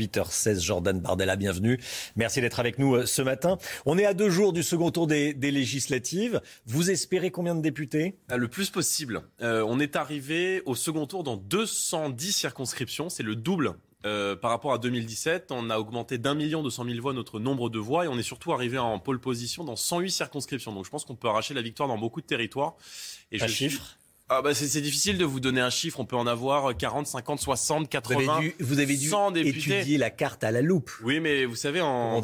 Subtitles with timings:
[0.00, 0.60] 8h16.
[0.60, 1.78] Jordan Bardella, bienvenue.
[2.16, 3.58] Merci d'être avec nous euh, ce matin.
[3.86, 6.40] On est à deux jours du second tour des, législatives.
[6.66, 8.16] Vous espérez combien de députés?
[8.28, 9.22] Ah, Le plus possible.
[9.42, 13.08] Euh, on est arrivé au second tour dans 210 circonscriptions.
[13.08, 13.74] C'est le double
[14.06, 17.38] euh, par rapport à 2017, on a augmenté d'un million deux cent mille voix notre
[17.38, 20.72] nombre de voix et on est surtout arrivé en pole position dans 108 circonscriptions.
[20.72, 22.76] Donc je pense qu'on peut arracher la victoire dans beaucoup de territoires.
[23.30, 23.98] Et Un chiffre
[24.32, 25.98] ah bah c'est difficile de vous donner un chiffre.
[25.98, 28.22] On peut en avoir 40, 50, 60, 80.
[28.22, 30.92] Vous avez dû, vous avez dû étudier la carte à la loupe.
[31.02, 32.22] Oui, mais vous savez, en,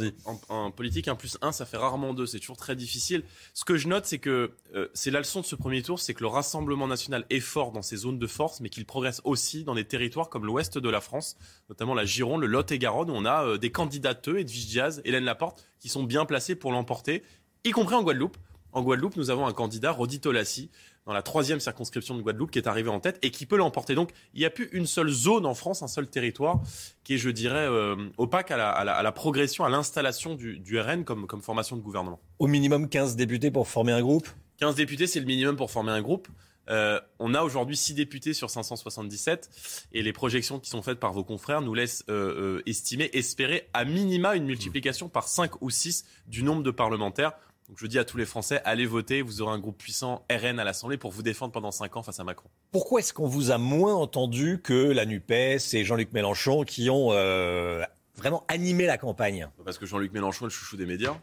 [0.48, 2.24] en, politique, 1 plus 1, ça fait rarement 2.
[2.26, 3.24] C'est toujours très difficile.
[3.54, 6.14] Ce que je note, c'est que euh, c'est la leçon de ce premier tour, c'est
[6.14, 9.64] que le Rassemblement national est fort dans ses zones de force, mais qu'il progresse aussi
[9.64, 11.36] dans des territoires comme l'ouest de la France,
[11.68, 15.66] notamment la Gironde, le Lot-et-Garonne, où on a euh, des candidateux, Edwige Diaz, Hélène Laporte,
[15.80, 17.24] qui sont bien placés pour l'emporter,
[17.64, 18.36] y compris en Guadeloupe.
[18.70, 20.70] En Guadeloupe, nous avons un candidat, Rodi Tolassi,
[21.06, 23.94] dans la troisième circonscription de Guadeloupe qui est arrivé en tête et qui peut l'emporter.
[23.94, 26.60] Donc il n'y a plus une seule zone en France, un seul territoire
[27.04, 31.40] qui est, je dirais, euh, opaque à la, progression, à l'installation du, RN comme, comme
[31.40, 32.20] formation de gouvernement.
[32.38, 34.28] Au minimum 15 députés pour former un groupe?
[34.58, 36.28] 15 députés, c'est le minimum pour former un groupe.
[36.68, 41.12] Euh, on a aujourd'hui 6 députés sur 577 et les projections qui sont faites par
[41.12, 46.04] vos confrères nous laissent euh, estimer, espérer à minima une multiplication par 5 ou 6
[46.26, 47.32] du nombre de parlementaires.
[47.68, 50.60] Donc je dis à tous les Français, allez voter, vous aurez un groupe puissant RN
[50.60, 52.48] à l'Assemblée pour vous défendre pendant 5 ans face à Macron.
[52.70, 57.08] Pourquoi est-ce qu'on vous a moins entendu que la NUPES et Jean-Luc Mélenchon qui ont
[57.10, 57.82] euh,
[58.14, 59.48] vraiment animé la campagne?
[59.64, 61.16] Parce que Jean-Luc Mélenchon est le chouchou des médias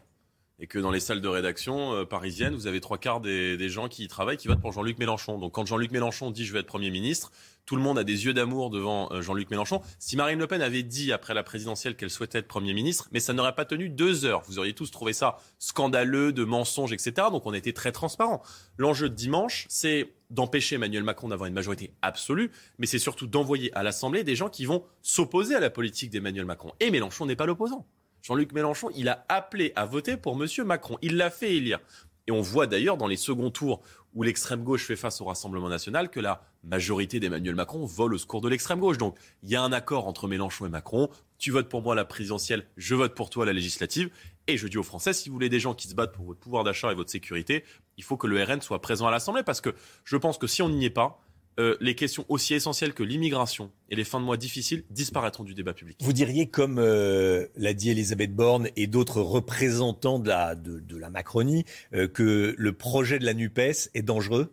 [0.60, 3.88] et que dans les salles de rédaction euh, parisiennes, vous avez trois quarts des, gens
[3.88, 5.38] qui y travaillent qui votent pour Jean-Luc Mélenchon.
[5.38, 7.32] Donc quand Jean-Luc Mélenchon dit je vais être Premier ministre,
[7.66, 9.80] tout le monde a des yeux d'amour devant euh, Jean-Luc Mélenchon.
[9.98, 13.20] Si Marine Le Pen avait dit après la présidentielle qu'elle souhaitait être Premier ministre, mais
[13.20, 14.42] ça n'aurait pas tenu deux heures.
[14.46, 17.28] Vous auriez tous trouvé ça scandaleux, de mensonges, etc.
[17.32, 18.42] Donc on a été très transparent.
[18.76, 23.74] L'enjeu de dimanche, c'est d'empêcher Emmanuel Macron d'avoir une majorité absolue, mais c'est surtout d'envoyer
[23.76, 26.72] à l'Assemblée des gens qui vont s'opposer à la politique d'Emmanuel Macron.
[26.80, 27.86] Et Mélenchon n'est pas l'opposant.
[28.24, 30.48] Jean-Luc Mélenchon, il a appelé à voter pour M.
[30.64, 30.96] Macron.
[31.02, 31.78] Il l'a fait élire.
[32.26, 33.82] Et on voit d'ailleurs dans les seconds tours
[34.14, 38.18] où l'extrême gauche fait face au Rassemblement national que la majorité d'Emmanuel Macron vole au
[38.18, 38.96] secours de l'extrême gauche.
[38.96, 41.10] Donc il y a un accord entre Mélenchon et Macron.
[41.36, 44.08] Tu votes pour moi la présidentielle, je vote pour toi la législative.
[44.46, 46.40] Et je dis aux Français, si vous voulez des gens qui se battent pour votre
[46.40, 47.62] pouvoir d'achat et votre sécurité,
[47.98, 50.62] il faut que le RN soit présent à l'Assemblée parce que je pense que si
[50.62, 51.20] on n'y est pas,
[51.60, 55.54] euh, les questions aussi essentielles que l'immigration et les fins de mois difficiles disparaîtront du
[55.54, 55.98] débat public.
[56.00, 61.10] Vous diriez, comme euh, l'a dit Elisabeth Borne et d'autres représentants de la, de, la
[61.10, 64.52] Macronie, euh, que le projet de la NUPES est dangereux?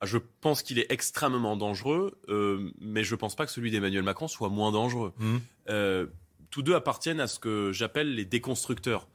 [0.00, 2.20] Ah, je pense qu'il est extrêmement dangereux,
[2.80, 5.12] mais je ne pense pas que celui d'Emmanuel Macron soit moins dangereux.
[5.18, 5.38] Mmh.
[6.50, 9.08] tous deux appartiennent à ce que j'appelle les déconstructeurs.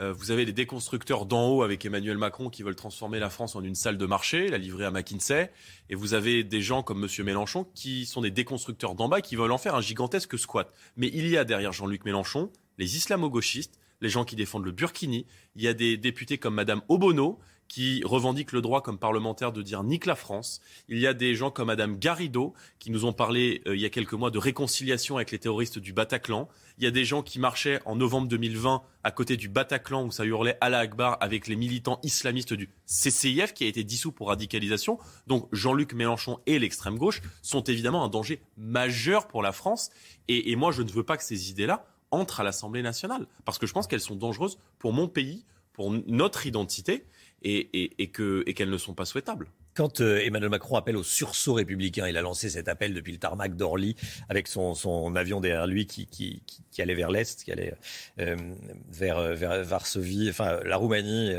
[0.00, 3.56] Euh, vous avez les déconstructeurs d'en haut avec Emmanuel Macron qui veulent transformer la France
[3.56, 5.50] en une salle de marché, la livrer à McKinsey.
[5.90, 7.24] Et vous avez des gens comme M.
[7.24, 10.72] Mélenchon qui sont des déconstructeurs d'en bas qui veulent en faire un gigantesque squat.
[10.96, 15.26] Mais il y a derrière Jean-Luc Mélenchon les islamo-gauchistes, les gens qui défendent le Burkini.
[15.56, 17.38] Il y a des députés comme Mme Obono
[17.68, 20.60] qui revendiquent le droit comme parlementaire de dire nique la France.
[20.88, 23.84] Il y a des gens comme Mme Garrido qui nous ont parlé euh, il y
[23.84, 26.48] a quelques mois de réconciliation avec les terroristes du Bataclan.
[26.78, 30.10] Il y a des gens qui marchaient en novembre 2020 à côté du Bataclan où
[30.10, 34.28] ça hurlait Allah Akbar avec les militants islamistes du CCIF qui a été dissous pour
[34.28, 34.98] radicalisation.
[35.26, 39.90] Donc Jean-Luc Mélenchon et l'extrême gauche sont évidemment un danger majeur pour la France.
[40.28, 43.66] Et moi, je ne veux pas que ces idées-là entrent à l'Assemblée nationale parce que
[43.66, 47.04] je pense qu'elles sont dangereuses pour mon pays, pour notre identité
[47.42, 49.48] et, et, qu'elles ne sont pas souhaitables.
[49.74, 53.18] Quand euh, Emmanuel Macron appelle au sursaut républicain, il a lancé cet appel depuis le
[53.18, 53.94] tarmac d'Orly
[54.28, 56.42] avec son, son, avion derrière lui qui, qui,
[56.72, 57.74] qui, allait vers l'Est, qui allait
[58.18, 58.36] euh,
[58.90, 61.30] vers, euh, vers Varsovie, enfin la Roumanie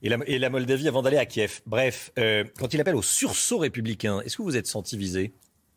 [0.00, 1.60] et, la, et, la, Moldavie avant d'aller à Kiev.
[1.66, 5.34] Bref, quand il appelle au sursaut républicain, est-ce que vous êtes senti visé?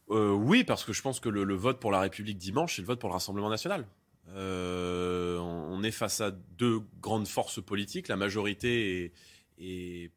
[0.08, 2.88] Oui, parce que je pense que le, le, vote pour la République dimanche, c'est le
[2.88, 3.86] vote pour le Rassemblement national.
[4.28, 9.12] On est face à deux grandes forces politiques, la majorité
[9.58, 10.12] et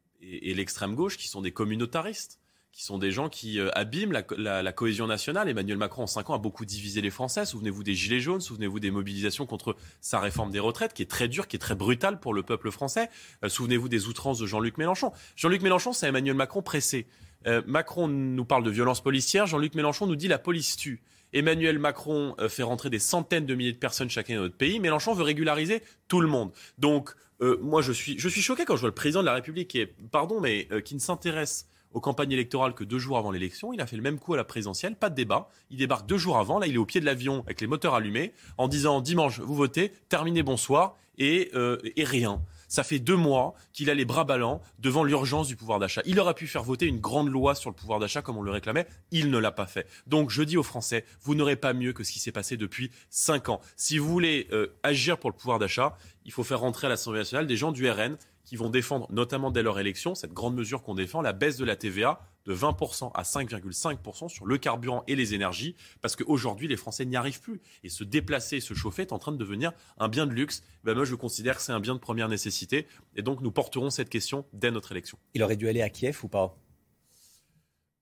[0.55, 2.39] l'extrême gauche, qui sont des communautaristes,
[2.75, 5.49] qui sont des gens qui euh, abîment la, cohésion nationale.
[5.49, 7.47] Emmanuel Macron, en cinq ans, a beaucoup divisé les Français.
[7.47, 11.29] Souvenez-vous des Gilets jaunes, souvenez-vous des mobilisations contre sa réforme des retraites, qui est très
[11.29, 13.11] dure, qui est très brutale pour le peuple français.
[13.45, 15.13] Euh, souvenez-vous des outrances de Jean-Luc Mélenchon.
[15.37, 17.07] Jean-Luc Mélenchon, c'est Emmanuel Macron pressé.
[17.47, 21.01] Euh, Macron nous parle de violence policière, Jean-Luc Mélenchon nous dit la police tue.
[21.35, 24.81] Emmanuel Macron fait rentrer des centaines de milliers de personnes chacun dans notre pays.
[24.81, 26.53] Mélenchon veut régulariser tout le monde.
[26.79, 29.85] Donc, euh, moi, je suis, choqué quand je vois le président de la République, qui
[30.11, 33.73] pardon, mais euh, qui ne s'intéresse aux campagnes électorales que deux jours avant l'élection.
[33.73, 35.49] Il a fait le même coup à la présidentielle, pas de débat.
[35.71, 36.59] Il débarque deux jours avant.
[36.59, 39.55] Là, il est au pied de l'avion avec les moteurs allumés, en disant dimanche, vous
[39.55, 42.43] votez, terminez, bonsoir, euh, et rien.
[42.75, 46.03] Ça fait deux mois qu'il a les bras ballants devant l'urgence du pouvoir d'achat.
[46.07, 48.51] Il aurait pu faire voter une grande loi sur le pouvoir d'achat comme on le
[48.51, 48.89] réclamait.
[49.13, 49.87] Il ne l'a pas fait.
[50.09, 52.91] Donc je dis aux Français, vous n'aurez pas mieux que ce qui s'est passé depuis
[53.11, 53.61] cinq ans.
[53.77, 57.21] Si vous voulez euh, agir pour le pouvoir d'achat, il faut faire rentrer à l'Assemblée
[57.21, 60.83] nationale des gens du RN qui vont défendre, notamment dès leur élection, cette grande mesure
[60.83, 65.17] qu'on défend, la baisse de la TVA de 20% à 5,5% sur le carburant et
[65.17, 67.61] les énergies, parce qu'aujourd'hui, les Français n'y arrivent plus.
[67.83, 70.63] Et se déplacer, se chauffer est en train de devenir un bien de luxe.
[70.85, 72.87] Ben moi, je considère que c'est un bien de première nécessité.
[73.17, 75.19] Et donc, nous porterons cette question dès notre élection.
[75.33, 76.57] Il aurait dû aller à Kiev ou pas?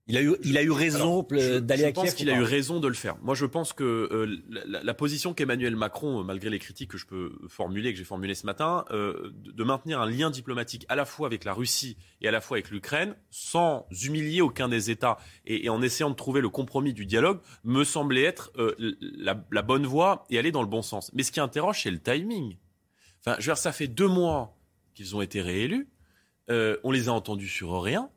[0.08, 2.06] Il a eu, il a eu raison d'aller à Kiev.
[2.06, 3.16] Je pense qu'il a eu raison de le faire.
[3.22, 6.98] Moi, je pense que euh, la, la, position qu'Emmanuel Macron, euh, malgré les critiques que
[6.98, 10.84] je peux formuler, que j'ai formulées ce matin, euh, de, de, maintenir un lien diplomatique
[10.88, 14.68] à la fois avec la Russie et à la fois avec l'Ukraine, sans humilier aucun
[14.68, 18.50] des États et, et, en essayant de trouver le compromis du dialogue, me semblait être
[18.58, 21.12] euh, la, la, bonne voie et aller dans le bon sens.
[21.14, 22.56] Mais ce qui interroge, c'est le timing.
[23.20, 24.58] Enfin, je veux dire, ça fait deux mois
[24.94, 25.88] qu'ils ont été réélus.
[26.48, 28.10] on les a entendus sur rien.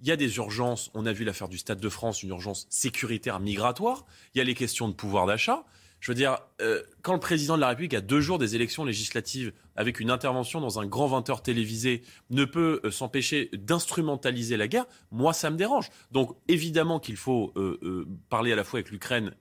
[0.00, 0.90] Il y a des urgences.
[0.94, 4.06] On a vu l'affaire du Stade de France, une urgence sécuritaire migratoire.
[4.34, 5.64] Il y a les questions de pouvoir d'achat.
[6.00, 8.84] Je veux dire, euh, quand le président de la République, à deux jours des élections
[8.84, 14.68] législatives, avec une intervention dans un grand 20 télévisé, ne peut euh, s'empêcher d'instrumentaliser la
[14.68, 15.90] guerre, moi, ça me dérange.
[16.12, 19.34] Donc, évidemment qu'il faut euh parler à la fois avec l'Ukraine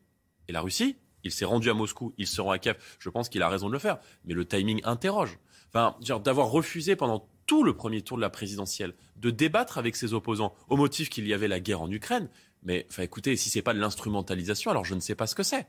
[0.47, 0.97] et la Russie.
[1.23, 2.77] Il s'est rendu à Moscou, il se rend à Kiev.
[2.99, 3.99] Je pense qu'il a raison de le faire.
[4.25, 5.37] Mais le timing interroge.
[5.69, 10.13] Enfin, d'avoir refusé pendant tout le premier tour de la présidentielle, de débattre avec ses
[10.13, 12.29] opposants au motif qu'il y avait la guerre en Ukraine.
[12.63, 15.43] Mais enfin, écoutez, si c'est pas de l'instrumentalisation, alors je ne sais pas ce que
[15.43, 15.65] c'est.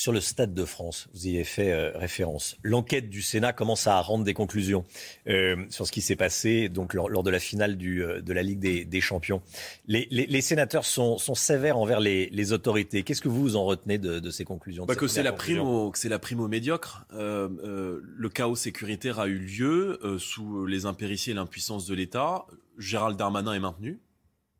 [0.00, 2.56] Sur le Stade de France, vous y avez fait euh, référence.
[2.62, 4.86] L'enquête du Sénat commence à rendre des conclusions
[5.26, 8.32] euh, sur ce qui s'est passé donc lors, lors, de la finale du, euh, de
[8.32, 9.42] la Ligue des, des Champions.
[9.88, 13.02] Les, les, les, sénateurs sont, sont sévères envers les, les autorités.
[13.02, 15.92] Qu'est-ce que vous, en retenez de, de ces conclusions bah Que c'est la, prime au,
[16.04, 17.04] la prime au médiocre.
[17.12, 22.46] Le chaos sécuritaire a eu lieu sous les impéritiés et l'impuissance de l'État.
[22.78, 24.00] Gérald Darmanin est maintenu,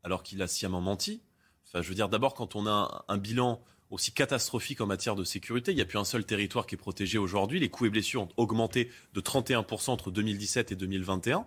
[0.03, 1.23] alors qu'il a sciemment menti.
[1.65, 3.59] Enfin, je veux dire, d'abord, quand on a un, un bilan
[3.91, 5.71] aussi catastrophique en matière de sécurité.
[5.71, 7.59] Il n'y a plus un seul territoire qui est protégé aujourd'hui.
[7.59, 11.45] Les coûts et blessures ont augmenté de 31% entre 2017 et 2021.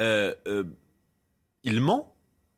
[0.00, 0.64] Euh, euh,
[1.64, 2.14] il ment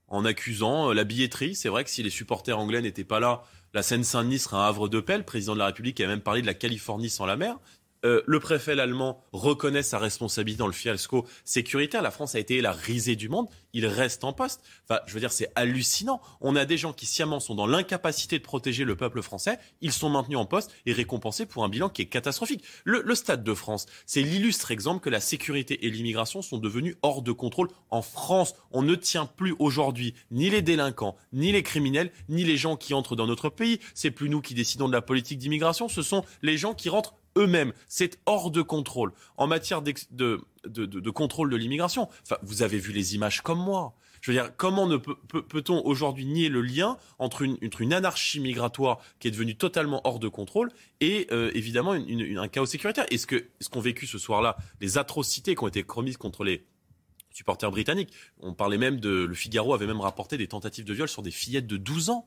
[0.09, 1.55] en accusant euh, la billetterie.
[1.55, 3.43] C'est vrai que si les supporters anglais n'étaient pas là,
[3.73, 5.17] la Seine-Saint-Denis serait un havre de paix.
[5.17, 7.59] Le président de la République a même parlé de la Californie sans la mer.
[8.05, 12.03] Euh, le préfet allemand reconnaît sa responsabilité dans le fiasco sécuritaire.
[12.03, 13.49] La France a été la risée du monde.
[13.73, 14.63] Il reste en poste.
[14.89, 16.21] Enfin, je veux dire, c'est hallucinant.
[16.41, 19.59] On a des gens qui sciemment sont dans l'incapacité de protéger le peuple français.
[19.81, 22.65] Ils sont maintenus en poste et récompensés pour un bilan qui est catastrophique.
[22.85, 26.97] Le, le Stade de France, c'est l'illustre exemple que la sécurité et l'immigration sont devenus
[27.03, 28.55] hors de contrôle en France.
[28.71, 32.95] On ne tient plus aujourd'hui ni les délinquants, ni les criminels, ni les gens qui
[32.95, 33.81] entrent dans notre pays.
[33.95, 35.89] C'est plus nous qui décidons de la politique d'immigration.
[35.89, 37.73] Ce sont les gens qui rentrent eux-mêmes.
[37.89, 39.13] C'est hors de contrôle.
[39.37, 43.95] En matière de, de, contrôle de l'immigration, enfin, vous avez vu les images comme moi.
[44.21, 49.29] Je veux dire, comment peut-on aujourd'hui nier le lien entre une, une, anarchie migratoire qui
[49.29, 50.73] est devenue totalement hors de contrôle
[51.03, 53.05] et euh, évidemment un chaos sécuritaire?
[53.11, 56.65] Et ce qu'ont qu'ont vécu ce soir-là, les atrocités qui ont été commises contre les
[57.33, 59.11] supporters britanniques, on parlait même de...
[59.11, 62.27] Le Figaro avait même rapporté des tentatives de viol sur des fillettes de 12 ans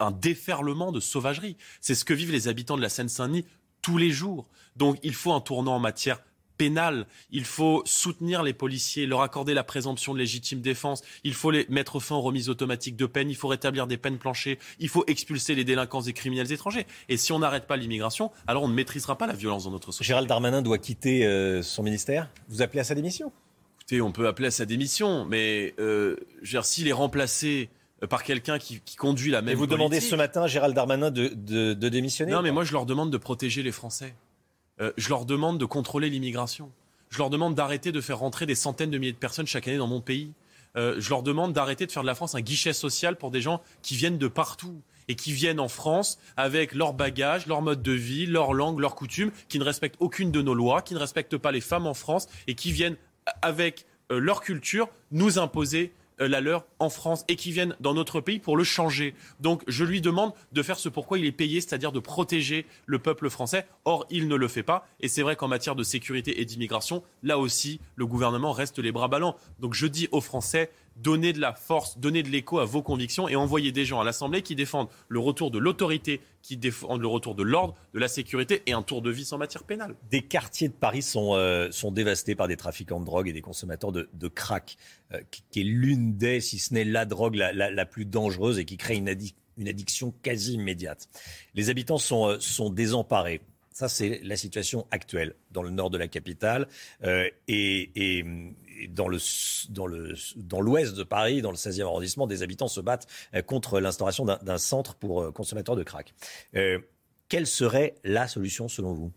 [0.00, 1.56] un déferlement de sauvagerie.
[1.80, 3.44] C'est ce que vivent les habitants de la Seine-Saint-Denis
[3.82, 4.46] tous les jours.
[4.76, 6.20] Donc il faut un tournant en matière
[6.60, 11.50] pénale, il faut soutenir les policiers, leur accorder la présomption de légitime défense, il faut
[11.50, 14.90] les mettre fin aux remises automatiques de peine, il faut rétablir des peines planchées, il
[14.90, 16.86] faut expulser les délinquants et criminels étrangers.
[17.08, 19.90] Et si on n'arrête pas l'immigration, alors on ne maîtrisera pas la violence dans notre
[19.90, 20.08] société.
[20.08, 22.28] Gérald Darmanin doit quitter euh, son ministère.
[22.50, 23.32] Vous appelez à sa démission?
[23.78, 26.16] Écoutez, on peut appeler à sa démission, mais euh,
[26.62, 27.70] s'il est remplacé
[28.08, 29.52] par quelqu'un qui, qui, conduit la même.
[29.52, 32.64] Et vous demandez ce matin à Gérald Darmanin de, de, de démissionner Non, mais moi
[32.64, 34.14] je leur demande de protéger les Français.
[34.80, 36.72] Euh, je leur demande de contrôler l'immigration.
[37.10, 39.76] Je leur demande d'arrêter de faire rentrer des centaines de milliers de personnes chaque année
[39.76, 40.32] dans mon pays.
[40.76, 43.40] Euh, je leur demande d'arrêter de faire de la France un guichet social pour des
[43.40, 47.82] gens qui viennent de partout et qui viennent en France avec leur bagage, leur mode
[47.82, 51.00] de vie, leur langue, leurs coutumes, qui ne respectent aucune de nos lois, qui ne
[51.00, 52.96] respectent pas les femmes en France et qui viennent
[53.42, 57.94] avec euh, leur culture nous imposer euh, la leur en France et qui viennent dans
[57.94, 59.14] notre pays pour le changer.
[59.40, 62.98] Donc je lui demande de faire ce pourquoi il est payé, c'est-à-dire de protéger le
[62.98, 63.66] peuple français.
[63.84, 64.86] Or, il ne le fait pas.
[65.00, 68.92] Et c'est vrai qu'en matière de sécurité et d'immigration, là aussi, le gouvernement reste les
[68.92, 69.36] bras ballants.
[69.58, 70.70] Donc je dis aux Français,
[71.02, 74.04] donnez de la force, donnez de l'écho à vos convictions et envoyez des gens à
[74.04, 78.08] l'Assemblée qui défendent le retour de l'autorité, qui défendent le retour de l'ordre, de la
[78.08, 79.94] sécurité et un tour de vis en matière pénale.
[80.10, 83.42] Des quartiers de Paris sont, euh, sont dévastés par des trafiquants de drogue et des
[83.42, 84.76] consommateurs de, de crack,
[85.12, 88.64] euh, qui, est l'une des, si ce n'est la drogue la, la, plus dangereuse et
[88.64, 89.14] qui crée une,
[89.56, 91.08] une addiction quasi immédiate.
[91.54, 93.40] Les habitants sont, euh, sont désemparés.
[93.72, 96.68] Ça, c'est la situation actuelle dans le nord de la capitale
[97.04, 98.24] euh, et,
[98.88, 99.08] dans
[99.68, 99.86] dans
[100.36, 104.24] dans l'ouest de Paris, dans le 16e arrondissement, des habitants se battent euh, contre l'instauration
[104.24, 106.14] d'un centre pour euh, consommateurs de crack.
[107.28, 109.12] quelle serait la solution selon vous?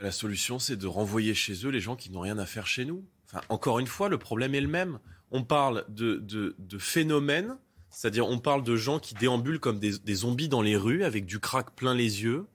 [0.00, 2.84] La solution, c'est de renvoyer chez eux les gens qui n'ont rien à faire chez
[2.84, 3.04] nous.
[3.26, 4.98] Enfin, encore une fois, le problème est le même.
[5.30, 7.56] On parle de phénomènes,
[7.92, 11.26] c'est-à-dire on parle de gens qui déambulent comme des, des zombies dans les rues avec
[11.26, 12.46] du crack plein les yeux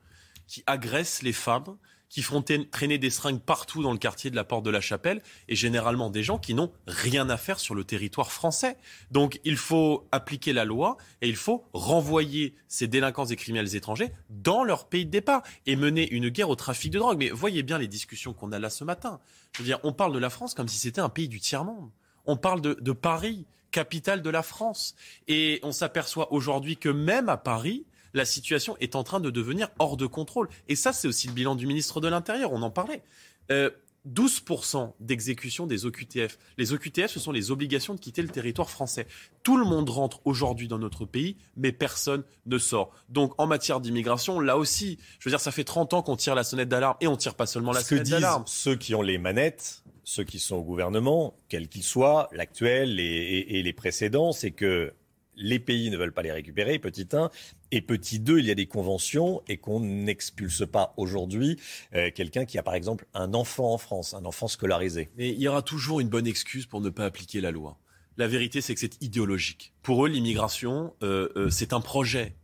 [0.47, 1.77] qui agressent les femmes,
[2.09, 5.21] qui font traîner des seringues partout dans le quartier de la Porte de la Chapelle,
[5.47, 8.77] et généralement des gens qui n'ont rien à faire sur le territoire français.
[9.11, 14.11] Donc il faut appliquer la loi et il faut renvoyer ces délinquants et criminels étrangers
[14.29, 17.17] dans leur pays de départ et mener une guerre au trafic de drogue.
[17.17, 19.19] Mais voyez bien les discussions qu'on a là ce matin.
[19.53, 21.89] Je veux dire, on parle de la France comme si c'était un pays du tiers-monde.
[22.25, 24.95] On parle de, de Paris, capitale de la France.
[25.27, 29.69] Et on s'aperçoit aujourd'hui que même à Paris, la situation est en train de devenir
[29.79, 30.49] hors de contrôle.
[30.67, 33.01] Et ça, c'est aussi le bilan du ministre de l'Intérieur, on en parlait.
[33.49, 36.37] 12% euh, d'exécution des OQTF.
[36.57, 39.07] Les OQTF, ce sont les obligations de quitter le territoire français.
[39.43, 42.91] Tout le monde rentre aujourd'hui dans notre pays, mais personne ne sort.
[43.09, 46.35] Donc, en matière d'immigration, là aussi, je veux dire, ça fait 30 ans qu'on tire
[46.35, 48.43] la sonnette d'alarme et on tire pas seulement la sonnette d'alarme.
[48.45, 53.61] Ceux qui ont les manettes, ceux qui sont au gouvernement, quels qu'ils soient, l'actuel et
[53.61, 54.93] les précédents, c'est que
[55.37, 57.29] les pays ne veulent pas les récupérer, petit 1.
[57.71, 61.59] Et petit 2, il y a des conventions et qu'on n'expulse pas aujourd'hui
[61.95, 65.09] euh, quelqu'un qui a par exemple un enfant en France, un enfant scolarisé.
[65.17, 67.77] Mais il y aura toujours une bonne excuse pour ne pas appliquer la loi.
[68.17, 69.73] La vérité, c'est que c'est idéologique.
[69.83, 72.35] Pour eux, l'immigration, euh, euh, c'est un projet.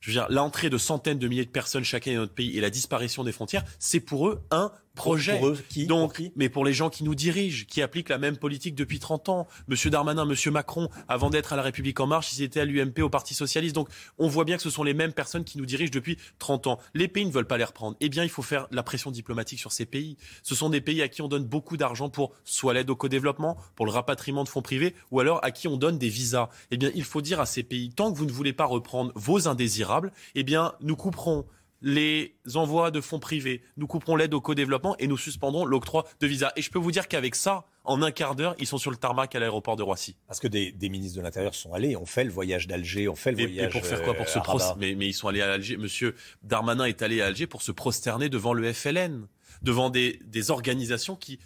[0.00, 2.60] Je veux dire, l'entrée de centaines de milliers de personnes chacun dans notre pays et
[2.60, 5.38] la disparition des frontières, c'est pour eux un projet.
[5.38, 8.36] Pour eux, qui Donc, mais pour les gens qui nous dirigent, qui appliquent la même
[8.36, 9.48] politique depuis 30 ans.
[9.68, 13.00] Monsieur Darmanin, Monsieur Macron, avant d'être à la République en marche, ils étaient à l'UMP,
[13.00, 13.74] au Parti socialiste.
[13.74, 13.88] Donc,
[14.18, 16.78] on voit bien que ce sont les mêmes personnes qui nous dirigent depuis 30 ans.
[16.94, 17.96] Les pays ne veulent pas les reprendre.
[18.00, 20.16] Eh bien, il faut faire la pression diplomatique sur ces pays.
[20.42, 23.56] Ce sont des pays à qui on donne beaucoup d'argent pour soit l'aide au co-développement,
[23.76, 26.48] pour le rapatriement de fonds privés, ou alors à qui on donne des visas.
[26.70, 29.12] Eh bien, il faut dire à ces pays, tant que vous ne voulez pas reprendre
[29.14, 31.46] vos indésirables, eh bien, nous couperons
[31.80, 36.26] les envois de fonds privés, nous couperons l'aide au co-développement et nous suspendrons l'octroi de
[36.26, 36.52] visas.
[36.56, 38.96] Et je peux vous dire qu'avec ça, en un quart d'heure, ils sont sur le
[38.96, 40.16] tarmac à l'aéroport de Roissy.
[40.26, 43.32] Parce que des, ministres de l'Intérieur sont allés, ont fait le voyage d'Alger, ont fait
[43.32, 43.74] le voyage.
[43.74, 45.76] Mais pour faire quoi Pour se euh, mais, mais ils sont allés à Alger.
[45.76, 49.26] Monsieur Darmanin est allé à Alger pour se prosterner devant le FLN,
[49.62, 51.38] devant des, des organisations qui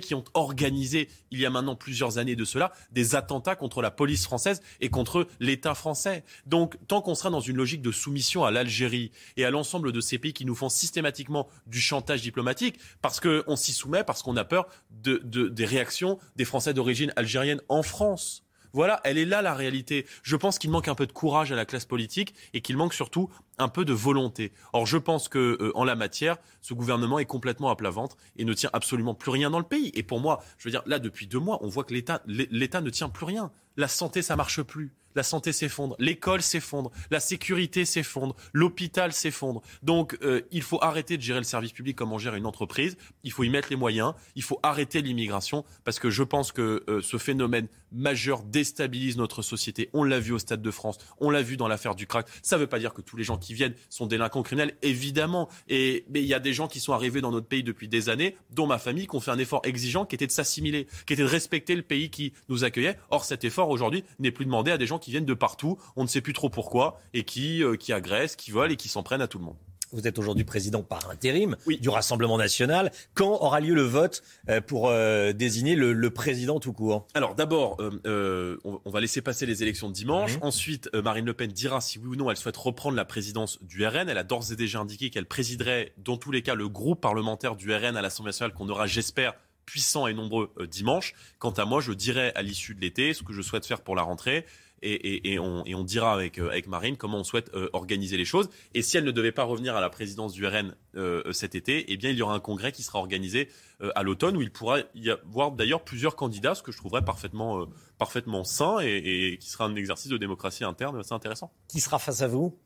[0.00, 3.90] qui ont organisé, il y a maintenant plusieurs années de cela, des attentats contre la
[3.90, 6.24] police française et contre l'État français.
[6.46, 10.00] Donc, tant qu'on sera dans une logique de soumission à l'Algérie et à l'ensemble de
[10.00, 14.36] ces pays qui nous font systématiquement du chantage diplomatique, parce qu'on s'y soumet, parce qu'on
[14.36, 18.42] a peur de, des réactions des Français d'origine algérienne en France.
[18.72, 20.04] Voilà, elle est là la réalité.
[20.22, 22.92] Je pense qu'il manque un peu de courage à la classe politique et qu'il manque
[22.92, 24.52] surtout un peu de volonté.
[24.72, 28.16] Or, je pense que euh, en la matière, ce gouvernement est complètement à plat ventre
[28.36, 29.90] et ne tient absolument plus rien dans le pays.
[29.94, 32.80] Et pour moi, je veux dire, là depuis deux mois, on voit que l'État, l'État
[32.80, 33.50] ne tient plus rien.
[33.76, 39.62] La santé, ça marche plus la santé s'effondre, l'école s'effondre, la sécurité s'effondre, l'hôpital s'effondre.
[39.82, 42.96] Donc euh, il faut arrêter de gérer le service public comme on gère une entreprise,
[43.24, 46.84] il faut y mettre les moyens, il faut arrêter l'immigration parce que je pense que
[46.88, 49.88] euh, ce phénomène majeur déstabilise notre société.
[49.94, 52.26] On l'a vu au Stade de France, on l'a vu dans l'affaire du crack.
[52.42, 55.48] Ça ne veut pas dire que tous les gens qui viennent sont délinquants criminels, évidemment.
[55.68, 58.10] Et mais il y a des gens qui sont arrivés dans notre pays depuis des
[58.10, 61.14] années, dont ma famille, qui ont fait un effort exigeant, qui était de s'assimiler, qui
[61.14, 62.98] était de respecter le pays qui nous accueillait.
[63.10, 66.02] Or cet effort aujourd'hui n'est plus demandé à des gens qui viennent de partout, on
[66.02, 69.02] ne sait plus trop pourquoi, et qui, euh, qui agressent, qui volent et qui s'en
[69.02, 69.56] prennent à tout le monde.
[69.92, 72.90] Vous êtes aujourd'hui président par intérim du Rassemblement national.
[73.14, 77.06] Quand aura lieu le vote euh, pour euh, désigner le, président tout court?
[77.14, 80.38] Alors d'abord, on, va laisser passer les élections de dimanche.
[80.38, 80.42] Mhm.
[80.42, 83.86] Ensuite, Marine Le Pen dira si oui ou non elle souhaite reprendre la présidence du
[83.86, 84.08] RN.
[84.08, 87.54] Elle a d'ores et déjà indiqué qu'elle présiderait dans tous les cas le groupe parlementaire
[87.54, 89.34] du RN à l'Assemblée nationale qu'on aura, j'espère,
[89.66, 91.14] puissant et nombreux dimanche.
[91.38, 93.94] Quant à moi, je dirai à l'issue de l'été ce que je souhaite faire pour
[93.94, 94.46] la rentrée
[94.82, 98.50] et, on, dira avec, euh, avec Marine comment on souhaite euh, organiser les choses.
[98.74, 101.92] Et si elle ne devait pas revenir à la présidence du RN euh, cet été,
[101.92, 103.48] eh bien, il y aura un congrès qui sera organisé
[103.94, 107.66] à l'automne où il pourra y avoir d'ailleurs plusieurs candidats, ce que je trouverais parfaitement,
[107.98, 111.52] parfaitement sain et, qui sera un exercice de démocratie interne assez intéressant.
[111.68, 112.58] Qui sera face à vous?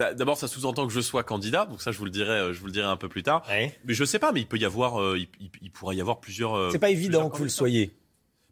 [0.00, 2.66] D'abord, ça sous-entend que je sois candidat, donc ça, je vous le dirai, je vous
[2.66, 3.44] le dirai un peu plus tard.
[3.84, 5.28] Mais je sais pas, mais il peut y avoir, il,
[5.60, 6.72] il, pourra y avoir plusieurs.
[6.72, 7.92] C'est pas évident que vous le soyez.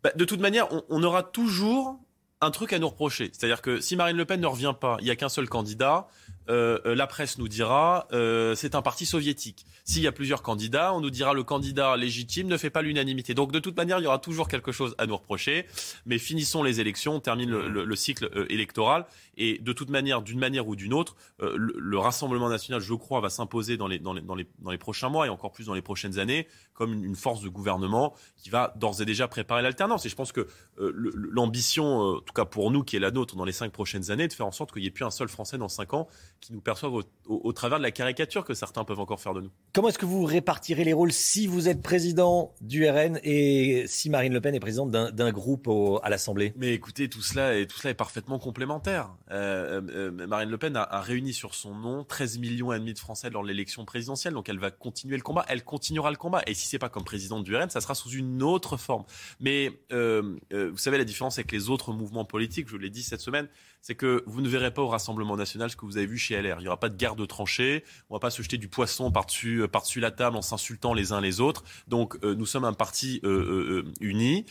[0.02, 1.98] Bah, de toute manière, on, on aura toujours
[2.40, 3.30] un truc à nous reprocher.
[3.32, 6.08] C'est-à-dire que si Marine Le Pen ne revient pas, il n'y a qu'un seul candidat.
[6.48, 9.66] Euh, euh, la presse nous dira euh, c'est un parti soviétique.
[9.84, 13.34] S'il y a plusieurs candidats, on nous dira le candidat légitime ne fait pas l'unanimité.
[13.34, 15.66] Donc de toute manière, il y aura toujours quelque chose à nous reprocher.
[16.06, 19.06] Mais finissons les élections, on termine le, cycle électoral.
[19.36, 23.28] Et de toute manière, d'une manière ou d'une autre, le, Rassemblement national, je crois, va
[23.28, 25.74] s'imposer dans les, dans, les, dans, les, dans les prochains mois et encore plus dans
[25.74, 30.06] les prochaines années comme une, force de gouvernement qui va d'ores et déjà préparer l'alternance.
[30.06, 30.46] Et je pense que
[30.78, 34.28] l'ambition, en tout cas pour nous, qui est la nôtre dans les cinq prochaines années,
[34.28, 36.06] de faire en sorte qu'il n'y ait plus un seul Français dans cinq ans
[36.40, 39.50] qui nous perçoivent au, travers de la caricature que certains peuvent encore faire de nous.
[39.72, 44.10] Comment est-ce que vous répartirez les rôles si vous êtes président du RN et si
[44.10, 45.68] Marine Le Pen est présidente d'un groupe
[46.02, 46.52] à l'Assemblée?
[46.56, 49.10] Mais écoutez, tout cela, est, tout cela est parfaitement complémentaire.
[49.30, 52.98] Euh, euh, Marine Le Pen a, réuni sur son nom 13 millions et demi de
[52.98, 56.42] Français lors de l'élection présidentielle, donc elle va continuer le combat, elle continuera le combat.
[56.46, 59.04] Et si c'est pas comme présidente du RN, ça sera sous une autre forme.
[59.40, 63.20] Mais euh, vous savez la différence avec les autres mouvements politiques, je l'ai dit cette
[63.20, 63.48] semaine,
[63.82, 66.40] c'est que vous ne verrez pas au Rassemblement national ce que vous avez vu chez
[66.40, 66.56] LR.
[66.58, 69.10] Il n'y aura pas de guerre de tranchées, on va pas se jeter du poisson
[69.10, 71.64] par-dessus euh, par-dessus la table en s'insultant les uns les autres.
[71.86, 74.44] Donc euh, nous sommes un parti euh, uni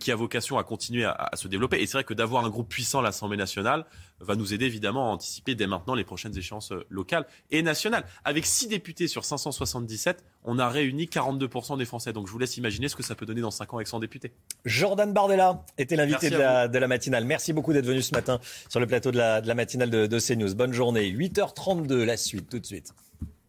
[0.00, 1.80] qui a vocation à continuer à, se développer.
[1.80, 3.84] Et c'est vrai que d'avoir un groupe puissant à l'Assemblée nationale
[4.20, 8.04] va nous aider évidemment à anticiper dès maintenant les prochaines échéances locales et nationales.
[8.24, 12.12] Avec 6 députés sur 577, on a réuni 42% des Français.
[12.12, 14.00] Donc je vous laisse imaginer ce que ça peut donner dans 5 ans avec 100
[14.00, 14.32] députés.
[14.64, 17.24] Jordan Bardella était l'invité de la matinale.
[17.24, 20.54] Merci beaucoup d'être venu ce matin sur le plateau de la, matinale de, de CNews.
[20.54, 21.10] Bonne journée.
[21.10, 22.92] 8h32, la suite, tout de suite.